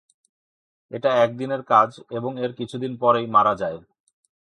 [0.91, 3.79] এটা এক দিনের কাজ এবং এর কিছুদিন পরেই মারা যায়।